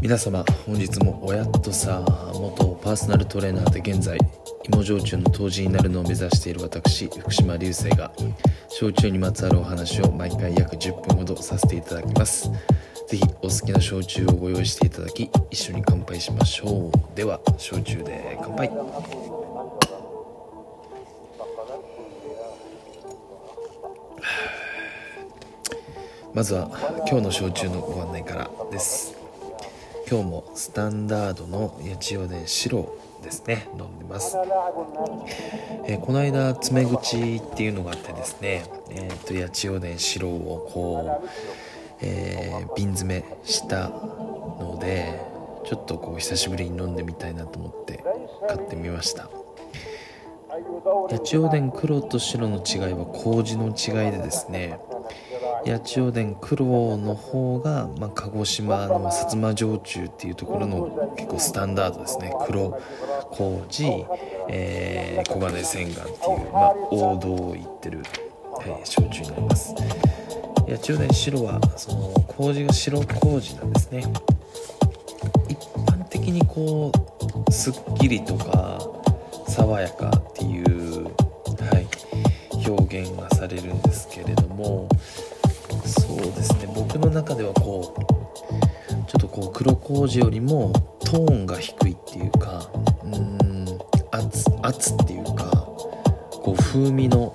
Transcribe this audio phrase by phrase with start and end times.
[0.00, 4.16] 皆様本日もおやっとさ元パーソナルトレーナーで現在
[4.72, 8.12] 芋焼酎の杜氏になるのを目指している私福島流星が
[8.68, 12.48] 焼酎にまつわるお話を毎回約10分ほどさせていただきます。
[13.08, 17.16] 是非お好きな焼酎をご用意していただき一緒に乾杯しましょう。
[17.16, 18.70] では焼酎で乾杯。
[26.34, 26.70] まずは
[27.08, 29.17] 今日の焼酎のご案内からです。
[30.10, 33.68] 今日もスタンダードの八千代で白ですね。
[33.78, 34.38] 飲んでます、
[35.84, 41.28] えー、この間爪口っていうのがあってですねえ、ー、と八千代で白をこう、
[42.00, 45.20] えー、瓶詰めしたので
[45.66, 48.02] ちょっとこう久しぶりに飲んでみたいなと思って
[48.48, 49.28] 買ってみました。
[51.10, 54.80] 八千代田黒と白の違いは麹の違いでですね
[55.66, 62.32] 八千代田黒の方が、まあ、鹿児島の薩摩焼酎っていうところの結構スタンダードですね。
[62.46, 62.80] 黒
[63.30, 64.06] 麹、
[64.48, 68.02] えー、黄金洗顔っていう、まあ、王道を言ってる、
[68.64, 69.74] えー、焼酎になります。
[70.68, 74.04] 八千代田白はその麹が白麹なんですね。
[75.48, 76.92] 一般的にこ
[77.46, 78.78] うすっきりとか
[79.46, 81.10] 爽やかっていう、は
[81.80, 84.87] い、表現がされるんですけれども
[87.18, 92.70] 中ではこうちょっとこう黒麹よりもトーンが低いっていうか
[93.02, 93.66] うん
[94.12, 95.50] 圧圧っていうか
[96.30, 97.34] こう風味の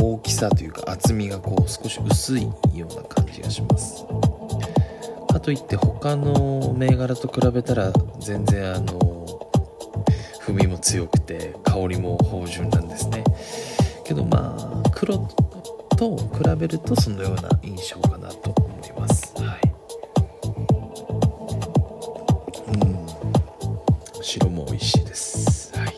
[0.00, 4.06] 大きさというか厚みがこう少し薄いような感じがします。
[5.30, 9.50] かといって他の銘柄と比べたら全然あの
[10.40, 13.22] 風味も強くて香りも芳醇なんですね。
[14.04, 15.28] けどまあ黒
[16.02, 16.26] と比
[16.58, 19.32] べるとそのような印象かなと思います。
[19.36, 19.60] はい、
[22.66, 24.22] うん。
[24.22, 25.72] 白も美味しいです。
[25.78, 25.94] はい、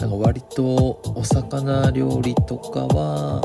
[0.00, 3.42] なんか割とお魚料理とかは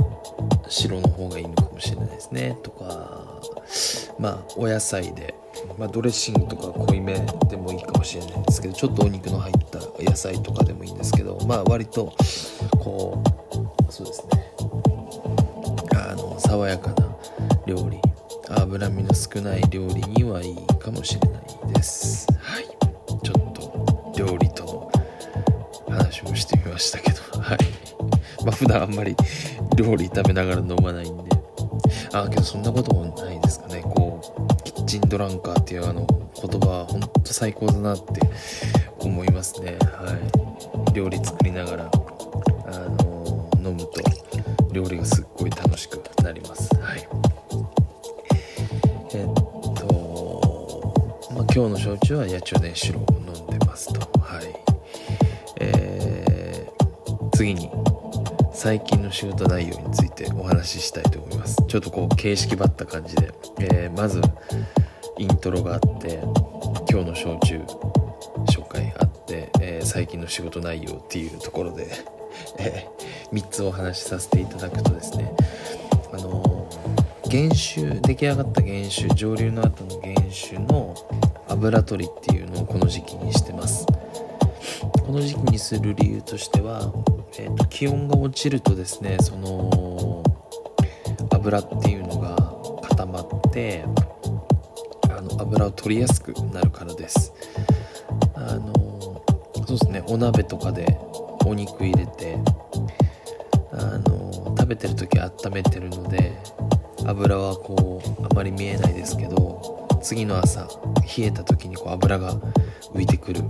[0.68, 2.56] 白の方がいいのかもしれないですね。
[2.62, 3.42] とか
[4.20, 5.34] まあお野菜で、
[5.80, 7.16] まあ、ドレッシングとか濃いめ
[7.50, 12.14] でもいいかもしれないんですけどちょっとお肉の入った野菜とかでもいいんですけどまあ割と
[12.80, 13.24] こ
[13.90, 14.49] うそうですね。
[16.40, 17.16] 爽やかな
[17.66, 18.00] 料理。
[18.50, 22.28] 脂身の少ない料理にはいいかもしれないです。
[22.42, 22.66] はい
[23.24, 24.92] ちょっと料理と
[25.88, 27.20] の話もしてみましたけど。
[27.40, 27.58] はい。
[28.44, 29.16] まあ普段あんまり
[29.76, 31.30] 料理食べながら飲まないんで。
[32.14, 33.82] あけどそんなこともないですかね。
[33.84, 36.08] こうキッチンドランカーっていうあの
[36.42, 38.22] 言葉はほんと最高だなって
[39.00, 39.78] 思いますね。
[39.82, 40.12] は
[40.90, 40.94] い。
[40.94, 41.92] 料理作りながら
[42.66, 42.72] あ
[43.04, 44.02] の飲むと
[44.72, 45.26] 料理がすっ
[51.60, 53.06] 今日の焼酎は八丁田白を
[53.36, 54.00] 飲んでますと。
[54.22, 54.46] はい。
[55.60, 57.70] えー、次に
[58.54, 61.58] 最近の仕事内容についてお話ししたいと思います。
[61.68, 64.22] ちょっとこう形式ばった感じで、えー、まず
[65.18, 66.22] イントロがあって
[66.90, 67.58] 今日の焼酎
[68.48, 71.90] 紹介あって、えー、最近の仕事内容っていうところで
[72.58, 72.88] え
[73.34, 75.36] 3つお話しさせていただくとですね
[76.14, 76.70] あの
[77.30, 80.96] 原酒出来上がった原酒上流の後の原酒の
[81.50, 83.86] 油取りっていうのをこの時期にしてます。
[85.06, 86.94] この時期にする理由としては、
[87.38, 90.24] えーと、気温が落ちるとですねその
[91.32, 92.36] 油っていうのが
[92.88, 93.84] 固まって
[95.10, 97.34] あの油を取りやすくなるからです。
[98.36, 98.74] あの
[99.56, 100.98] そうですねお鍋とかで
[101.46, 102.38] お肉入れて
[103.72, 106.38] あの食べてる時温めてるので
[107.06, 110.68] 油はこうあまり見えないですけど次の朝
[111.18, 112.36] 冷えた時にこう油が
[112.94, 113.44] 浮いてくる。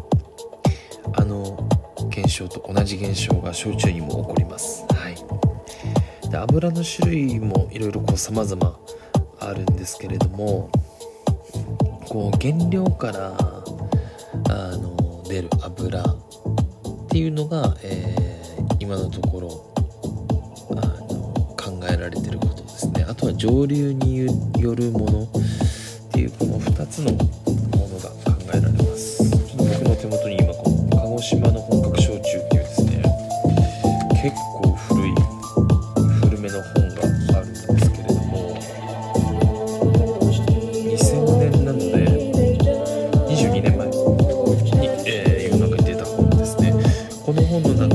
[1.15, 1.67] あの
[2.09, 8.79] 現象と同じ現象が焼酎にも起こります、はい、で油の種類もいろいろ様々
[9.39, 10.69] あるんですけれども
[12.07, 16.05] こう原料からあの出る油っ
[17.09, 19.73] ていうのが、えー、今のところ
[20.71, 23.05] あの考えられてることですね。
[23.07, 24.17] あとは上流に
[24.61, 25.27] よるもの。
[26.19, 27.17] ていうこの2つのも
[27.87, 29.23] のが考えられます。
[29.55, 33.01] 僕の手元に今この鹿児島の本格焼酎っていうですね。
[34.21, 35.15] 結構古い
[36.19, 38.59] 古めの本があるんですけれども
[40.91, 41.87] 2000年なので
[43.29, 43.95] 22年前に、
[45.07, 46.73] えー、世の中に出た本ですね。
[47.25, 47.88] この本の中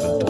[0.00, 0.23] さ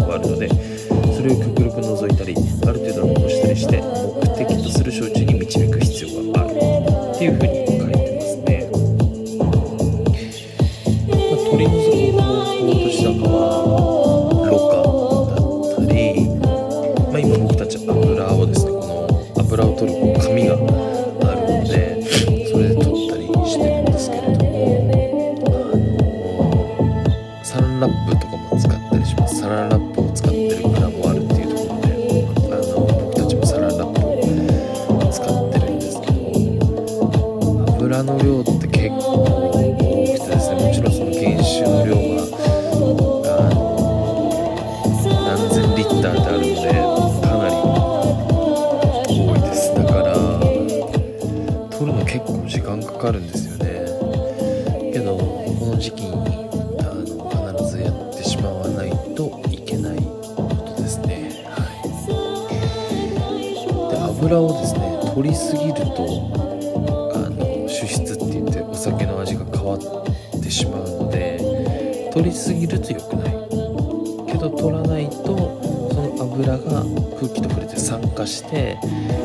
[54.94, 56.12] けどこの時期に
[56.78, 61.42] あの必ずやってしまわないといけないことですね。
[61.46, 61.90] はい。
[63.90, 66.30] で油をですね取りすぎると
[67.12, 69.80] あの主質って言ってお酒の味が変わっ
[70.40, 71.40] てしまうので
[72.12, 73.34] 取りすぎると良くない。
[74.28, 75.58] けど取らないと
[75.92, 76.84] その油が
[77.18, 78.78] 空気と触れて酸化して、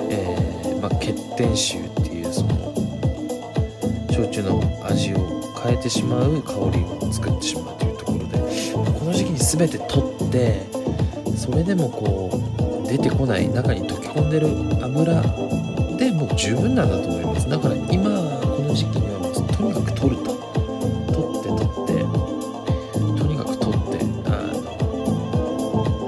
[0.09, 2.73] えーまあ、欠点臭っていうその
[4.11, 8.23] 焼酎の味を変えてしまう香りを作ってしまうというところで
[8.73, 10.67] この時期に全て取って
[11.37, 12.29] それでもこ
[12.83, 14.47] う出てこない中に溶け込んでる
[14.83, 15.21] 油
[15.97, 17.49] でもう十分なんだと思います。
[17.49, 18.09] だから今
[18.41, 20.39] この時期にはもうとにかく取ると。
[21.11, 21.91] 取って取って
[23.19, 24.29] とにかく取ってあ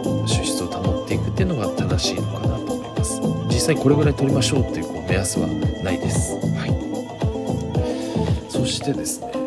[0.07, 3.21] の脂質を保っていくっていうのが正しいのかなと思います。
[3.47, 5.47] 実際これぐらい取りましょうっていうこう目安は
[5.83, 6.35] ないです。
[6.55, 6.71] はい。
[8.49, 9.40] そしてですね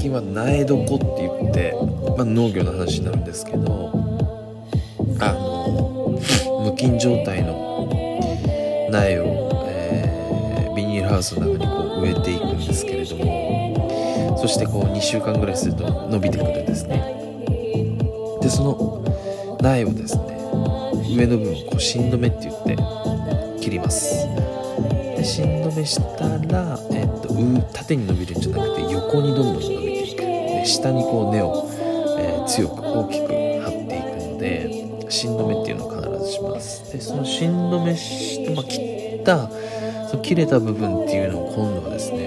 [0.00, 1.74] 近は苗床って言って、
[2.16, 3.92] まあ、農業の話になるんですけど
[5.20, 6.18] あの
[6.64, 7.88] 無菌状態の
[8.90, 10.20] 苗を、えー
[10.80, 16.96] ビニールハウスの中にこう植えていくんですけれどもそしてこう2週間ぐらいすると伸びてくるんですね。
[18.40, 20.38] でその苗をですね
[21.14, 22.76] 上の部分をこう芯止めって言って
[23.60, 24.26] 切ります。
[25.16, 27.30] で芯止めしたら、えっと
[27.72, 29.89] 縦に伸びるんじゃなくて横にどんどん伸びていく
[30.66, 31.68] 下にこう根を、
[32.18, 36.92] えー強く大きく張っていくので芯止めっていうのを必ずします。
[36.92, 39.48] でその芯止めして、まあ、切った
[40.08, 42.18] その切れた部分っていうのを今度はですね、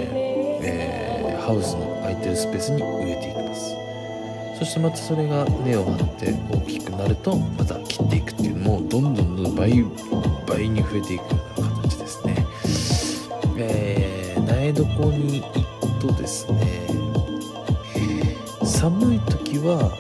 [0.62, 3.76] えーハウスの空いてるスペースに植えていきます。
[4.60, 9.84] そしてまたそれが根を張って大きくなるとまた切っていくっていうのもどんどんどんどん倍
[10.48, 11.28] 倍に増えていくよ
[11.58, 12.46] うな形ですね。
[13.58, 14.84] えー、苗床
[15.18, 16.83] に行くとですね
[18.84, 19.94] 寒い時は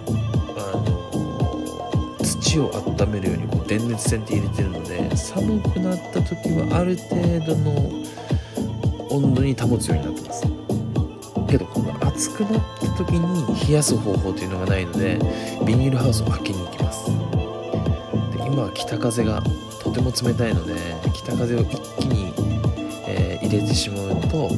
[0.58, 8.04] あの土を温めるようにこう電熱線って入れてるので寒くなった時はある程度の
[9.10, 10.44] 温度に保つようになってます。
[11.48, 15.18] けど今度暑くなった時に冷やす方法というのがないので
[15.66, 17.06] ビニールハウスを開けに行きます。
[17.06, 19.42] で今は北風が
[19.82, 20.76] とても冷たいので
[21.14, 22.34] 北風を一気に、
[23.08, 24.50] えー入れてしまうと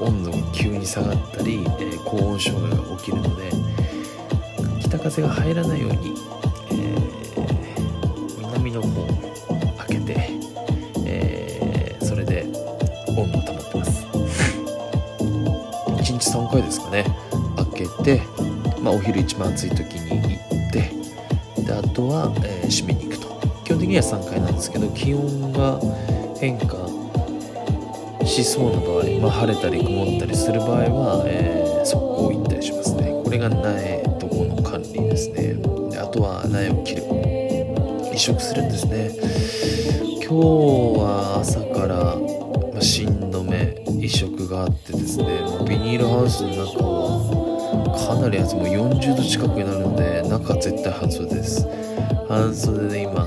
[0.00, 3.50] 温度が急に下がったり、え高温障害が起きるので
[4.80, 6.14] 北風が入らないように、
[6.72, 6.96] え
[8.38, 9.06] 南の方を
[9.78, 10.30] 開けて、
[11.04, 12.46] えそれで
[13.08, 14.06] 温度を保ってます。
[15.86, 17.04] 1日3回ですかね。
[17.56, 18.22] 開けて、
[18.82, 20.92] まあ、お昼一番暑い時に行って
[21.62, 23.28] であとは、えー締めに行くと。
[23.64, 25.78] 基本的には3回なんですけど気温が
[26.40, 26.76] 変化
[28.42, 33.20] しそうな場合、まあ、晴れたり曇ったりする場合は、えー速攻行ったりしますね。
[33.24, 35.54] これが苗とこの管理ですね。
[35.90, 37.02] であとは苗を切る。
[38.14, 39.10] 移植するんですね。
[40.22, 40.34] 今日
[41.00, 42.16] は朝から、
[42.72, 48.56] まあ、芯止め移植があってですねもうビニールハウスの中はかなり暑い。
[48.56, 51.66] も40度近くになるので中絶対半袖です。
[52.28, 53.26] 半袖で今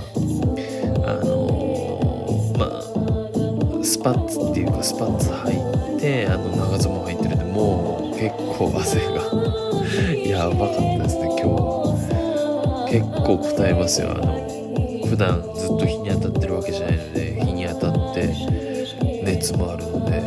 [4.04, 9.14] パッツっていうかスパッツ履いてあの長ズボン履いてるんでもう結構汗が
[10.28, 11.44] やばかったですね今日。
[11.48, 14.48] は結構答えますよあの
[15.08, 18.28] 普段ずっと日に当たってるわけじゃないので日に当たって
[19.24, 20.22] 熱もあるので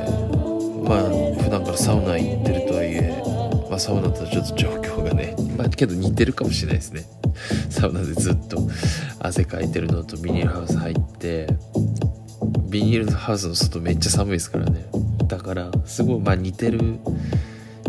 [0.88, 3.22] まあ普段からサウナ行ってるとはいえ、
[3.68, 7.04] まあ、サウナとはちょっと状況がねまあけど似てるかもしれないですね。
[7.70, 8.58] サウナでずっと
[9.20, 11.46] 汗かいてるのとビニールハウス入って
[12.68, 14.86] ビニールハウスの外めっちゃ寒いですからね。
[15.26, 16.98] だからすごいまあ似てる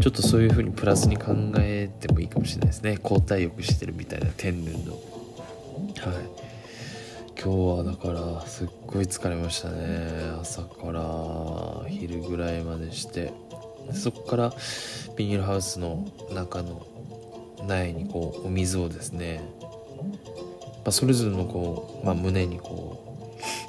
[0.02, 3.00] ちょっとそういう風にプラスに考えてもいいかもしれないですね。
[3.02, 4.94] 交代浴してるみたいな天然の。
[4.94, 5.02] はい。
[7.40, 10.10] 今日はだからすっごい疲れましたね。
[10.42, 13.34] 朝から昼ぐらいまでして。
[13.94, 14.54] そこから
[15.16, 16.86] ビニールハウスの中の
[17.66, 19.70] 苗にこうお水をですね、ま
[20.88, 23.07] あ、それぞれのこう、まあ、胸にこう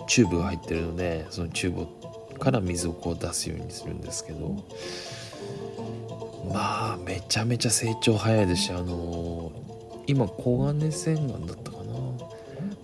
[0.08, 1.86] チューブが入ってるのでそのチュー
[2.32, 4.64] ブから水をこう出すようにするんですけど
[6.52, 9.52] まあめちゃめちゃ成長早いですしあのー、
[10.06, 11.84] 今黄金千貫だったかな。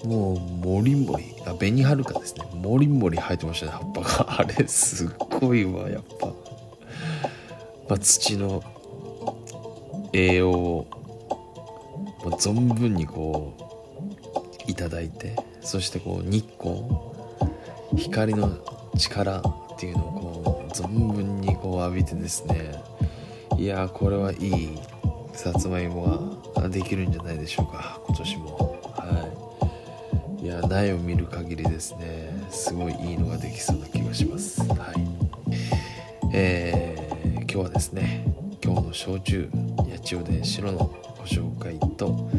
[0.04, 2.44] もうもりもりあ紅はるかですね。
[2.52, 4.40] もりもり生えてましたね葉っぱが。
[4.40, 5.08] あれすっ
[5.40, 6.34] ごいわやっぱ、ま
[7.96, 8.62] あ、土の
[10.12, 10.86] 栄養を
[12.22, 13.54] もう存分にこ
[14.68, 16.82] ういただいてそしてこう日光
[17.96, 18.58] 光の
[18.96, 19.42] 力っ
[19.78, 20.12] ていうのを
[20.44, 22.82] こう存分にこう浴びてですね
[23.56, 24.78] いやこれはいい
[25.32, 28.80] さつまいもができるんじゃないでしょうか今年も。
[28.96, 30.44] はい。
[30.44, 34.60] いや苗を見る限りですねすごいいいのができそうな気がします。
[34.68, 34.94] はい。
[36.32, 38.24] えー、今日はですね
[38.62, 39.48] 今日の焼酎
[39.90, 42.30] 八千代で白のご紹介と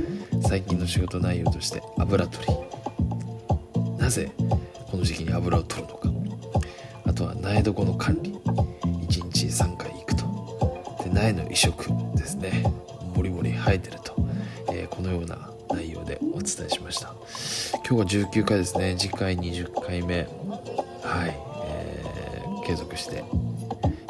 [0.48, 2.54] 最近の仕事内容として油取り。
[3.98, 4.32] なぜ
[4.96, 6.10] この時期に油を取るのか。
[7.04, 8.32] あとは苗床の管理。
[8.32, 11.04] 1日3回行くと。
[11.04, 11.86] で苗の移植
[12.16, 12.64] ですね。
[13.14, 14.16] もりもり生えてると、
[14.72, 17.14] えー、このような内容でお伝えしました。
[17.86, 18.96] 今日が19回ですね。
[18.98, 20.30] 次回20回目。
[21.02, 23.26] はい、えー、継続して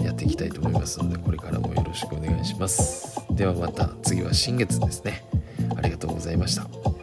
[0.04, 3.20] やっていきたいと思いますのでこれからもよろしくお願いします。
[3.32, 5.26] ではまた次は新月ですね。
[5.76, 6.95] ありがとうございました。